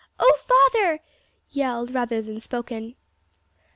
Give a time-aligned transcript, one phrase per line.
[0.19, 0.31] O
[0.73, 0.99] father!"
[1.51, 2.95] yelled, rather than spoken.